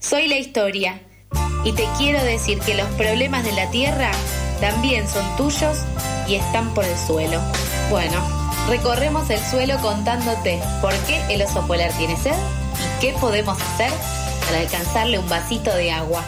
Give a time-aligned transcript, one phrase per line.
[0.00, 0.98] Soy la historia
[1.62, 4.10] y te quiero decir que los problemas de la tierra
[4.58, 5.78] también son tuyos
[6.26, 7.38] y están por el suelo.
[7.90, 8.16] Bueno,
[8.68, 13.92] recorremos el suelo contándote por qué el oso polar tiene sed y qué podemos hacer
[14.46, 16.24] para alcanzarle un vasito de agua.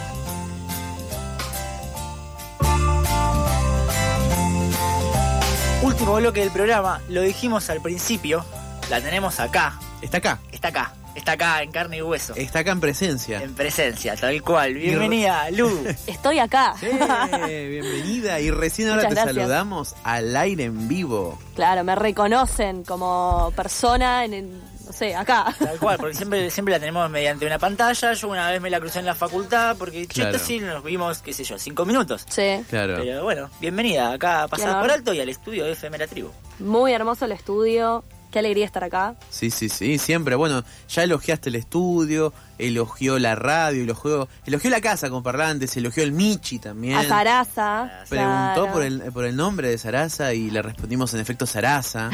[5.83, 8.45] Último bloque del programa, lo dijimos al principio,
[8.91, 10.39] la tenemos acá, Está acá.
[10.53, 13.43] está acá, está acá en carne y hueso, Está acá en presencia.
[13.43, 14.75] en presencia, tal cual.
[14.75, 15.69] Bienvenida, Lu.
[16.07, 16.75] Estoy acá.
[16.79, 18.41] Sí, bienvenida.
[18.41, 19.37] Y recién ahora Muchas te gracias.
[19.37, 21.39] saludamos al aire en vivo.
[21.55, 25.55] Claro, me reconocen como persona en, el- no sé, acá.
[25.59, 28.13] Tal cual, porque siempre, siempre la tenemos mediante una pantalla.
[28.15, 30.31] Yo una vez me la crucé en la facultad porque Claro.
[30.35, 32.25] esto sí nos vimos, qué sé yo, cinco minutos.
[32.29, 32.97] Sí, Claro.
[32.97, 36.31] Pero bueno, bienvenida acá a Pasar por Alto y al estudio de FM La Tribu.
[36.59, 38.03] muy hermoso el estudio.
[38.33, 39.15] Qué alegría estar acá.
[39.29, 40.37] Sí, sí, sí, siempre.
[40.37, 46.03] Bueno, ya elogiaste el estudio, elogió la radio, elogió, elogió la casa con parlantes, elogió
[46.03, 46.97] el Michi también.
[46.97, 48.05] A Sarasa.
[48.09, 48.73] Preguntó claro.
[48.73, 52.09] por el, por el nombre de Sarasa y le respondimos en efecto Sarasa.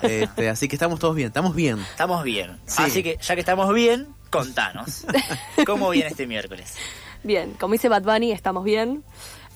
[0.00, 1.78] Este, así que estamos todos bien, estamos bien.
[1.80, 2.58] Estamos bien.
[2.64, 2.84] Sí.
[2.84, 5.04] Así que ya que estamos bien, contanos.
[5.66, 6.76] ¿Cómo viene este miércoles?
[7.22, 9.04] Bien, como dice Bad Bunny, estamos bien.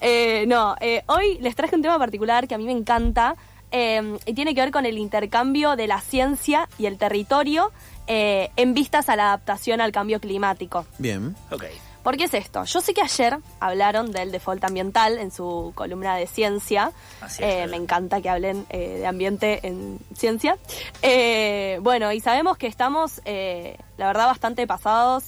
[0.03, 3.35] Eh, no, eh, hoy les traje un tema particular que a mí me encanta
[3.73, 7.73] eh, y tiene que ver con el intercambio de la ciencia y el territorio
[8.07, 10.87] eh, en vistas a la adaptación al cambio climático.
[10.99, 11.35] Bien.
[11.51, 11.65] Ok.
[12.03, 12.65] ¿Por qué es esto?
[12.65, 16.91] Yo sé que ayer hablaron del default ambiental en su columna de ciencia.
[17.21, 17.71] Así es, Eh, claro.
[17.71, 20.57] me encanta que hablen eh, de ambiente en ciencia.
[21.03, 25.27] Eh, bueno, y sabemos que estamos, eh, la verdad, bastante pasados.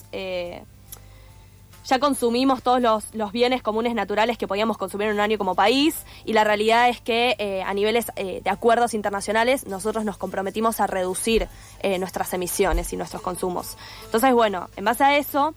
[1.85, 6.05] Ya consumimos todos los, bienes comunes naturales que podíamos consumir en un año como país
[6.25, 10.81] y la realidad es que eh, a niveles eh, de acuerdos internacionales nosotros nos comprometimos
[10.81, 11.49] a reducir
[11.81, 13.77] eh, nuestras emisiones y nuestros consumos.
[14.07, 15.55] Entonces, bueno, en base a eso,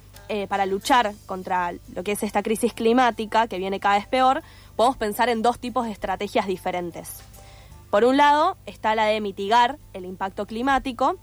[0.50, 4.44] para luchar contra lo que es esta crisis climática que viene cada vez peor,
[4.76, 7.22] podemos pensar en dos tipos de estrategias diferentes.
[7.90, 11.16] Por un lado está la de mitigar el impacto climático,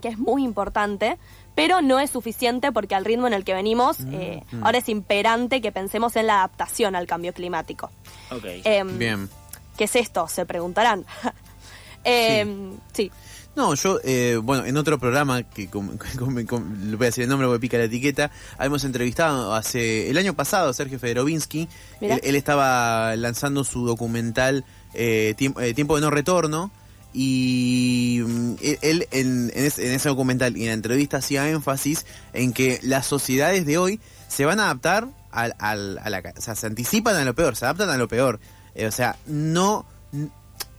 [0.00, 1.18] que es muy importante,
[1.58, 5.60] pero no es suficiente porque al ritmo en el que venimos, eh, ahora es imperante
[5.60, 7.90] que pensemos en la adaptación al cambio climático.
[8.30, 8.44] Ok.
[8.62, 9.28] Em, Bien.
[9.76, 10.28] ¿Qué es esto?
[10.28, 11.04] Se preguntarán.
[12.04, 13.10] Em, sí.
[13.56, 17.24] No, yo, eh, bueno, en otro programa, que com- com- com- le voy a decir
[17.24, 21.68] el nombre porque pica la etiqueta, habíamos entrevistado hace el año pasado a Sergio Federovinsky.
[22.00, 24.64] Él, él estaba lanzando su documental
[24.94, 26.70] eh, eh, Tiempo de No Retorno.
[27.12, 31.48] Y mm, él, él en, en ese, en ese documental y en la entrevista hacía
[31.48, 36.22] énfasis en que las sociedades de hoy se van a adaptar al, al- a la...
[36.36, 38.40] O sea, se anticipan a lo peor, se adaptan a lo peor.
[38.74, 39.84] Eh, o sea, no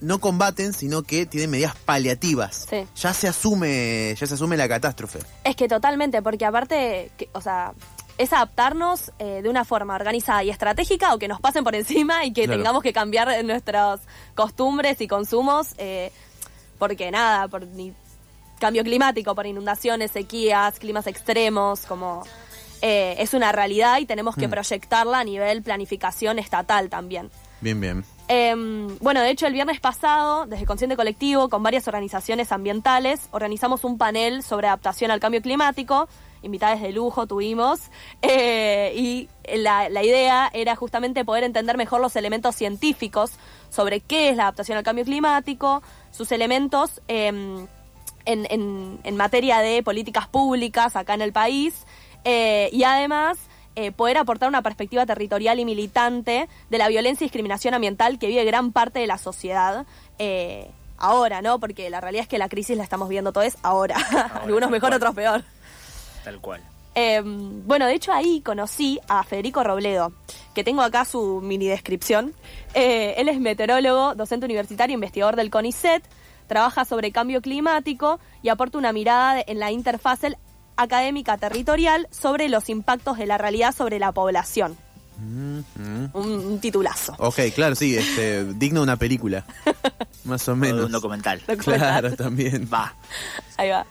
[0.01, 2.67] no combaten, sino que tienen medidas paliativas.
[2.69, 2.85] Sí.
[2.95, 5.19] Ya se asume, ya se asume la catástrofe.
[5.43, 7.73] Es que totalmente, porque aparte, que- o sea,
[8.19, 12.25] es adaptarnos eh, de una forma organizada y estratégica o que nos pasen por encima
[12.25, 12.59] y que Claro.
[12.59, 14.01] tengamos que cambiar nuestras
[14.35, 16.11] costumbres y consumos, eh,
[16.77, 17.93] porque nada, por ni
[18.59, 22.23] cambio climático, por inundaciones, sequías, climas extremos, como
[22.81, 24.51] eh, es una realidad y tenemos que Mm.
[24.51, 27.29] proyectarla a nivel planificación estatal también.
[27.61, 28.05] Bien, bien.
[28.29, 33.83] Em, bueno, de hecho, el viernes pasado, desde Consciente Colectivo, con varias organizaciones ambientales, organizamos
[33.83, 36.07] un panel sobre adaptación al cambio climático.
[36.41, 37.79] Invitadas de lujo tuvimos.
[38.21, 43.31] eh, y la, la idea era justamente poder entender mejor los elementos científicos
[43.69, 47.67] sobre qué es la adaptación al cambio climático, sus elementos em,
[48.25, 51.85] en, en- en materia de políticas públicas acá en el país.
[52.25, 53.37] eh, y además
[53.75, 58.27] eh, poder aportar una perspectiva territorial y militante de la violencia y discriminación ambiental que
[58.27, 59.85] vive gran parte de la sociedad
[60.17, 61.59] eh, ahora, ¿no?
[61.59, 63.95] Porque la realidad es que la crisis la estamos viendo todos ahora.
[64.43, 65.43] Algunos tal mejor, otros peor.
[66.23, 66.61] Tal cual.
[66.95, 70.11] Eh, bueno, de hecho ahí conocí a Federico Robledo,
[70.53, 72.33] que tengo acá su mini descripción.
[72.73, 76.03] Eh, él es meteorólogo, docente universitario, investigador del CONICET,
[76.47, 80.21] trabaja sobre cambio climático y aporta una mirada de- en la interfaz
[80.75, 84.75] académica territorial sobre los impactos de la realidad sobre la población.
[85.19, 86.09] Mm, mm.
[86.13, 87.13] Un, un titulazo.
[87.19, 89.45] Ok, claro, sí, este, digno de una película.
[90.23, 90.85] Más o menos.
[90.85, 91.41] un documental.
[91.59, 92.67] Claro, también.
[92.73, 92.93] Va.
[93.57, 93.85] Ahí va.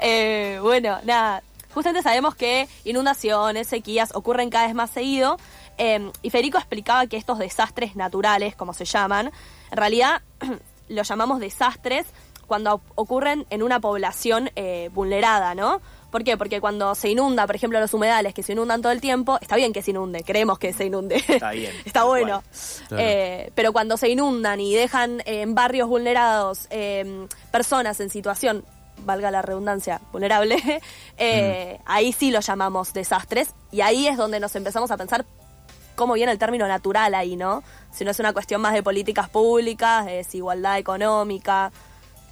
[0.00, 1.42] Eh, bueno, nada.
[1.74, 5.36] Justamente sabemos que inundaciones, sequías ocurren cada vez más seguido.
[5.76, 9.32] eh, y Federico explicaba que estos desastres naturales, como se llaman,
[9.70, 10.22] en realidad
[10.88, 12.06] los llamamos desastres
[12.46, 15.80] cuando ocurren en una población eh, vulnerada, ¿no?
[16.14, 16.36] ¿Por qué?
[16.36, 19.56] Porque cuando se inunda, por ejemplo, los humedales que se inundan todo el tiempo, está
[19.56, 21.16] bien que se inunde, queremos que se inunde.
[21.26, 22.44] Está bien, está bueno.
[22.86, 23.02] Claro.
[23.04, 28.64] Eh, pero cuando se inundan y dejan eh, en barrios vulnerados eh, personas en situación
[29.04, 30.56] valga la redundancia, vulnerable,
[31.18, 35.24] eh, ahí sí lo llamamos desastres y ahí es donde nos empezamos a pensar
[35.94, 37.62] cómo viene el término natural ahí, ¿no?
[37.92, 41.70] Si no es una cuestión más de políticas públicas, de desigualdad económica,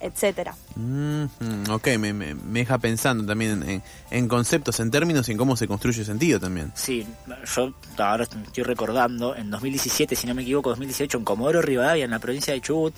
[0.00, 0.56] etcétera.
[0.74, 1.28] Mhm,
[1.70, 5.56] ok, me, me- me deja pensando también en, en conceptos, en términos y en cómo
[5.56, 6.72] se construye sentido también.
[6.74, 7.06] Sí,
[7.54, 12.10] yo ahora estoy recordando, en 2017, si no me equivoco, 2018, en Comodoro Rivadavia, en
[12.10, 12.94] la provincia de Chubut,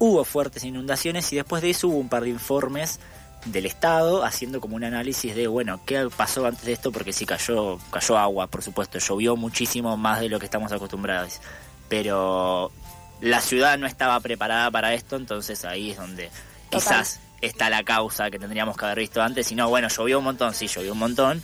[0.00, 2.98] hubo fuertes inundaciones y después de eso hubo un par de informes
[3.44, 7.26] del Estado haciendo como un análisis de, bueno, qué pasó antes de esto, porque sí
[7.26, 11.40] cayó, cayó agua, por supuesto, llovió muchísimo más de lo que estamos acostumbrados,
[11.88, 12.72] pero
[13.20, 16.30] la ciudad no estaba preparada para esto, entonces ahí es donde
[16.70, 20.24] quizás está la causa que tendríamos que haber visto antes, y no, bueno, llovió un
[20.24, 21.42] montón, sí, llovió un montón,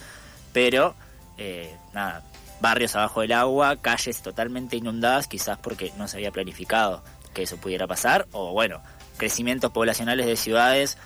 [0.55, 0.95] pero
[1.37, 2.23] eh, nada,
[2.61, 7.03] barrios abajo del agua, calles totalmente inundadas, quizás porque no se había planificado
[7.37, 8.81] que eso pudiera pasar, o bueno,
[9.19, 10.97] crecimientos poblacionales de ciudades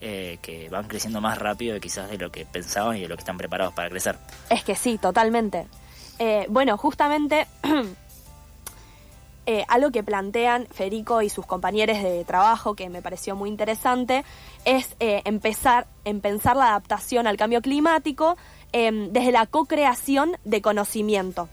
[0.00, 3.22] eh, que van creciendo más rápido quizás de lo que pensaban y de lo que
[3.22, 4.16] están preparados para crecer.
[4.48, 5.66] Es que sí, totalmente.
[6.20, 7.48] Eh, bueno, justamente
[9.46, 14.24] eh, algo que plantean Federico y sus compañeros de trabajo, que me pareció muy interesante,
[14.64, 18.36] es empezar en pensar la adaptación al cambio climático
[18.72, 21.48] eh, desde la co-creación de conocimiento.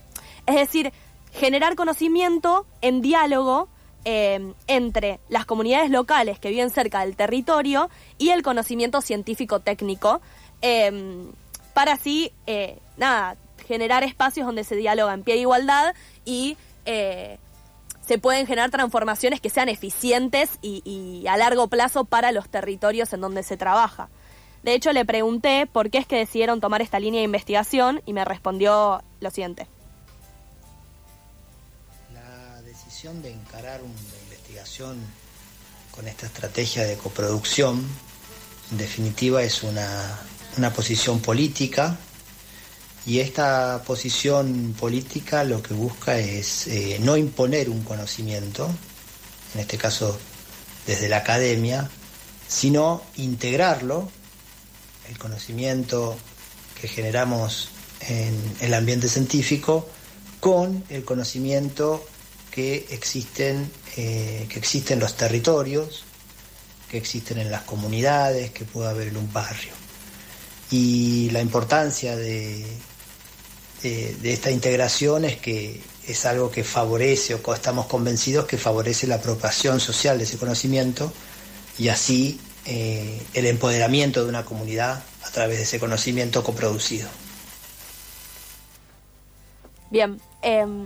[0.46, 0.94] Es decir,
[1.34, 3.70] generar conocimiento en diálogo
[4.10, 10.22] eh, entre las comunidades locales que viven cerca del territorio y el conocimiento científico-técnico,
[10.62, 11.28] eh,
[11.74, 13.36] para así, eh, nada,
[13.68, 15.94] generar espacios donde se dialoga en pie de igualdad
[16.24, 16.56] y
[16.86, 17.38] eh,
[18.00, 23.20] se pueden generar transformaciones que sean eficientes y a largo plazo para los territorios en
[23.20, 24.08] donde se trabaja.
[24.64, 28.14] De hecho, le pregunté por qué es que decidieron tomar esta línea de investigación y
[28.14, 29.68] me respondió lo siguiente.
[32.98, 34.98] Decisión de encarar una investigación
[35.92, 37.86] con esta estrategia de coproducción,
[38.72, 40.20] en definitiva, es una,
[40.58, 41.96] una posición política.
[43.06, 48.68] Y esta posición política lo que busca es eh, no imponer un conocimiento,
[49.54, 50.18] en este caso
[50.88, 51.88] desde la academia,
[52.48, 54.10] sino integrarlo,
[55.08, 56.18] el conocimiento
[56.82, 59.88] que generamos en el ambiente científico,
[60.40, 62.04] con el conocimiento
[62.58, 66.06] que existen, eh, que existen en los territorios,
[66.90, 69.74] que existen en las comunidades, que puede haber en un barrio.
[70.72, 72.66] Y la importancia de,
[73.84, 79.06] de, de esta integración es que es algo que favorece, o estamos convencidos que favorece
[79.06, 81.14] la apropiación social de ese conocimiento
[81.78, 87.08] y así eh, el empoderamiento de una comunidad a través de ese conocimiento coproducido.
[89.92, 90.86] Bien, em,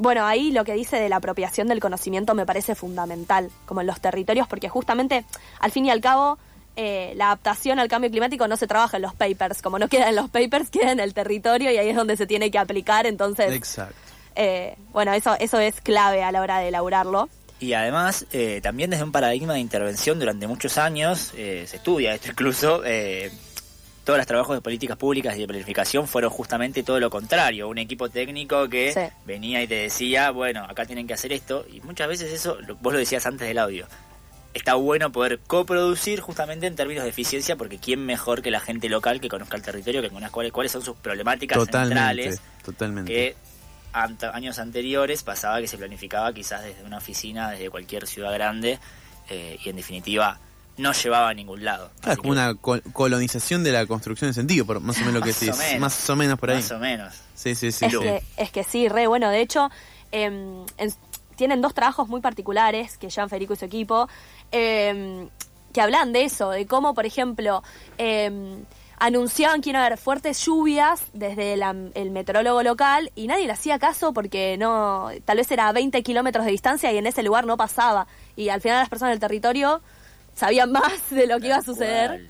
[0.00, 3.86] bueno, ahí lo que dice de la apropiación del conocimiento me parece fundamental, como en
[3.86, 5.24] los territorios, porque justamente,
[5.60, 6.38] al fin y al cabo,
[6.76, 10.08] eh, la adaptación al cambio climático no se trabaja en los papers, como no queda
[10.08, 13.06] en los papers, queda en el territorio y ahí es donde se tiene que aplicar,
[13.06, 13.94] entonces, Exacto.
[14.36, 17.28] eh, bueno, eso, eso es clave a la hora de elaborarlo.
[17.60, 22.14] Y además, eh, también desde un paradigma de intervención durante muchos años, eh, se estudia
[22.14, 23.30] esto incluso, eh,
[24.04, 27.78] todos los trabajos de políticas públicas y de planificación fueron justamente todo lo contrario, un
[27.78, 29.00] equipo técnico que Sí.
[29.26, 32.92] venía y te decía, bueno, acá tienen que hacer esto, y muchas veces eso, vos
[32.92, 33.86] lo decías antes del audio,
[34.52, 38.88] está bueno poder coproducir justamente en términos de eficiencia, porque quién mejor que la gente
[38.88, 41.94] local que conozca el territorio, que conozca cuáles, cuáles son sus problemáticas Totalmente.
[41.94, 43.12] centrales, Totalmente.
[43.12, 43.36] que
[43.92, 48.78] años anteriores pasaba que se planificaba quizás desde una oficina, desde cualquier ciudad grande,
[49.28, 50.38] eh, y en definitiva
[50.80, 51.90] no llevaba a ningún lado.
[51.96, 54.96] Ah, es Así como que- una col- colonización de la construcción de sentido, por, más
[54.96, 55.56] o menos lo que decís.
[55.56, 55.80] menos.
[55.80, 56.56] Más o menos por ahí.
[56.56, 57.14] Más o menos.
[57.34, 57.84] Sí, sí, sí.
[57.86, 57.98] es, sí.
[57.98, 59.30] que, es que sí, re bueno.
[59.30, 59.70] De hecho,
[60.12, 60.94] em, en-
[61.36, 64.08] tienen dos trabajos muy particulares que llevan Federico y su equipo,
[64.52, 65.28] em,
[65.72, 67.62] que hablan de eso, de cómo, por ejemplo,
[67.96, 68.64] em,
[68.98, 73.52] anunciaban que iban a haber fuertes lluvias desde la- el meteorólogo local y nadie le
[73.52, 77.22] hacía caso porque no, tal vez era a 20 kilómetros de distancia y en ese
[77.22, 78.06] lugar no pasaba.
[78.36, 79.80] Y al final las personas del territorio
[80.40, 82.26] sabían más de lo que iba a suceder.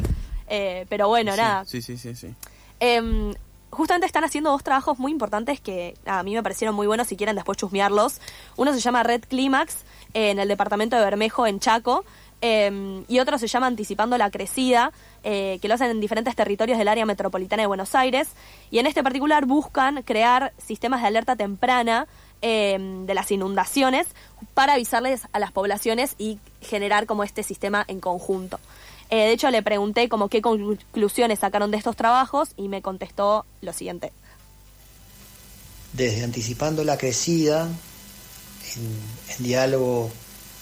[0.48, 1.64] Eh, pero bueno, Sí, nada.
[1.64, 2.34] Sí, sí, sí, sí.
[2.80, 3.32] Em,
[3.70, 7.16] justamente están haciendo dos trabajos muy importantes que a mí me parecieron muy buenos si
[7.16, 8.20] quieren después chusmearlos.
[8.56, 12.04] Uno se llama Red Clímax en el departamento de Bermejo en Chaco
[12.40, 16.78] em, y otro se llama Anticipando la Crecida eh, que lo hacen en diferentes territorios
[16.78, 18.30] del área metropolitana de Buenos Aires
[18.72, 22.08] y en este particular buscan crear sistemas de alerta temprana
[22.42, 24.06] em, de las inundaciones
[24.54, 28.59] para avisarles a las poblaciones y generar como este sistema en conjunto.
[29.11, 33.44] Eh, de hecho, le pregunté como qué conclusiones sacaron de estos trabajos y me contestó
[33.61, 34.12] lo siguiente.
[35.92, 37.68] desde anticipando la crecida,
[38.76, 40.09] en, diálogo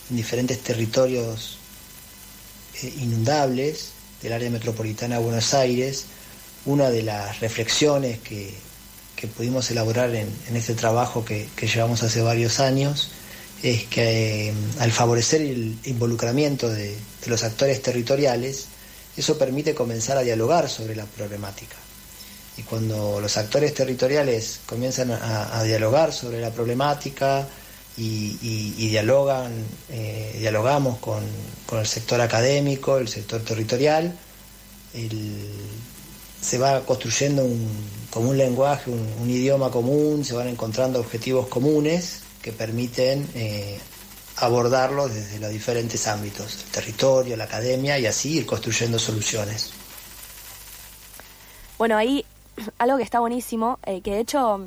[0.08, 1.58] en diferentes territorios
[2.82, 3.90] eh, inundables,
[4.22, 6.06] del área metropolitana de Buenos Aires,
[6.64, 8.54] una de las reflexiones que,
[9.26, 13.10] pudimos elaborar en, este trabajo que, llevamos hace varios años
[13.62, 16.96] es que eh, al favorecer el involucramiento de,
[17.26, 18.66] los actores territoriales,
[19.16, 21.76] eso permite comenzar a dialogar sobre la problemática.
[22.56, 27.46] Y cuando los actores territoriales comienzan a, dialogar sobre la problemática
[27.96, 29.52] y, dialogan,
[29.90, 31.22] eh, dialogamos con,
[31.66, 34.16] con, el sector académico, el sector territorial,
[34.94, 35.50] el,
[36.40, 37.68] se va construyendo un,
[38.10, 43.78] como un lenguaje, un, idioma común, se van encontrando objetivos comunes que permiten eh,
[44.36, 49.72] abordarlo desde los diferentes ámbitos, el territorio, la academia y así ir construyendo soluciones.
[51.76, 52.24] Bueno, ahí
[52.78, 54.66] algo que está buenísimo, eh, que de hecho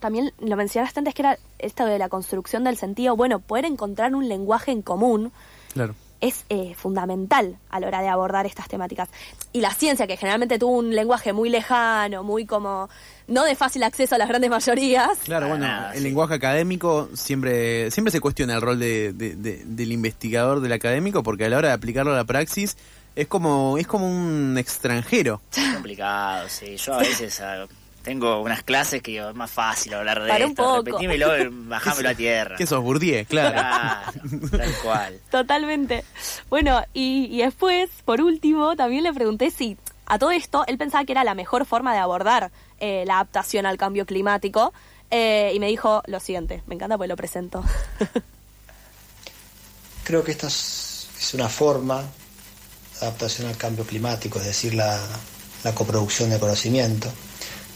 [0.00, 4.14] también lo mencionaste antes, que era esto de la construcción del sentido, bueno, poder encontrar
[4.14, 5.32] un lenguaje en común.
[5.72, 9.08] Claro es eh, fundamental a la hora de abordar estas temáticas.
[9.52, 12.88] Y la ciencia, que generalmente tuvo un lenguaje muy lejano, muy como
[13.26, 15.18] no de fácil acceso a las grandes mayorías.
[15.24, 20.72] Claro, bueno, el lenguaje académico siempre siempre se cuestiona el rol de, del investigador, del
[20.72, 22.76] académico, porque a la hora de aplicarlo a la praxis
[23.16, 25.40] es como es como un extranjero.
[25.74, 26.76] complicado, sí.
[26.76, 27.40] Yo a veces
[28.04, 30.62] tengo unas clases que es más fácil hablar de Para esto.
[30.62, 30.84] Un poco.
[30.84, 32.56] Repetímelo y bajámelo a tierra.
[32.56, 34.12] Que sos Bourdieu, claro.
[34.50, 35.20] tal cual.
[35.30, 36.04] Totalmente.
[36.50, 41.12] Bueno, y, después, por último, también le pregunté si a todo esto él pensaba que
[41.12, 44.72] era la mejor forma de abordar eh, la adaptación al cambio climático.
[45.10, 47.64] Eh, y me dijo lo siguiente, me encanta porque lo presento.
[50.04, 50.90] Creo que esta es,
[51.32, 55.00] una forma de adaptación al cambio climático, es decir, la
[55.74, 57.10] coproducción de conocimiento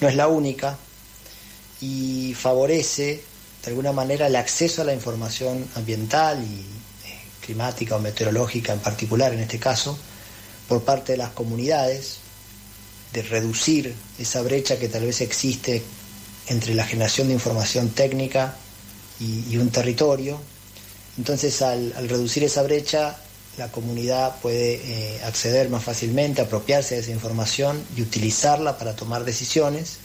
[0.00, 0.78] no es la única
[1.80, 3.22] y favorece
[3.62, 6.60] de alguna manera el acceso a la información ambiental y
[7.08, 9.98] eh, climática o meteorológica en particular en este caso
[10.68, 12.18] por parte de las comunidades,
[13.12, 15.82] de reducir esa brecha que tal vez existe
[16.46, 18.54] entre la generación de información técnica
[19.18, 20.38] y, un territorio.
[21.16, 23.16] Entonces al, reducir esa brecha
[23.58, 29.24] la comunidad puede eh, acceder más fácilmente, apropiarse de esa información y utilizarla para tomar
[29.24, 29.98] decisiones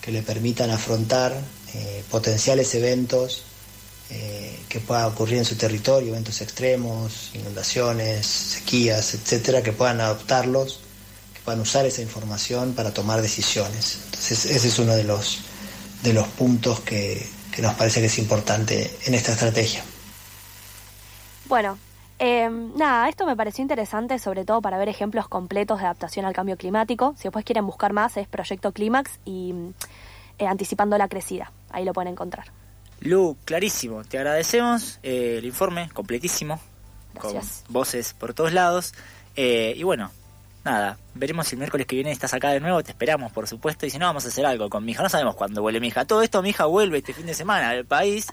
[0.00, 1.34] que le permitan afrontar
[1.74, 3.42] eh, potenciales eventos
[4.10, 10.80] eh, que puedan ocurrir en su territorio, eventos extremos, inundaciones, sequías, etcétera, que puedan adoptarlos,
[11.34, 13.98] que puedan usar esa información para tomar decisiones.
[14.06, 15.40] Entonces, ese es uno de los,
[16.02, 19.84] de los puntos que, que nos parece que es importante en esta estrategia.
[21.46, 21.78] Bueno,
[22.18, 26.34] eh, nada, esto me pareció interesante, sobre todo para ver ejemplos completos de adaptación al
[26.34, 27.14] cambio climático.
[27.16, 29.54] Si después quieren buscar más, es Proyecto Clímax y
[30.38, 31.52] eh, Anticipando la Crecida.
[31.70, 32.46] Ahí lo pueden encontrar.
[33.00, 34.04] Lu, clarísimo.
[34.04, 36.60] Te agradecemos eh, el informe completísimo,
[37.18, 37.34] con
[37.68, 38.94] voces por todos lados.
[39.36, 40.10] Eh, y bueno,
[40.64, 43.86] nada, veremos si el miércoles que viene estás acá de nuevo, te esperamos, por supuesto,
[43.86, 45.02] y si no, vamos a hacer algo con mi hija.
[45.02, 46.06] No sabemos cuándo vuelve mi hija.
[46.06, 48.26] Todo esto, mi hija vuelve este fin de semana al país.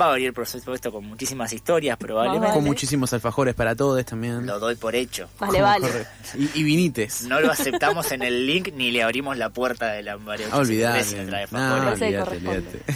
[0.00, 2.52] Va a venir, por supuesto, con muchísimas historias, probablemente.
[2.52, 4.44] Con muchísimos alfajores para todos también.
[4.44, 5.28] Lo doy por hecho.
[5.38, 6.06] Vale, vale.
[6.34, 7.22] Y, vinites.
[7.22, 11.46] No lo aceptamos en el link ni le abrimos la puerta de la María Olvidate.
[11.50, 12.52] No,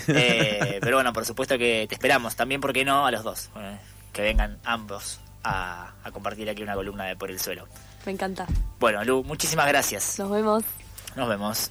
[0.09, 2.35] eh, pero bueno, por supuesto que te esperamos.
[2.35, 3.07] También, ¿por qué no?
[3.07, 3.51] A los dos.
[3.57, 3.79] Eh,
[4.13, 7.69] que vengan ambos a, a compartir aquí una columna de Por el Suelo.
[8.05, 8.47] Me encanta.
[8.81, 10.19] Bueno, Lu, muchísimas gracias.
[10.19, 10.65] Nos vemos.
[11.15, 11.71] Nos vemos.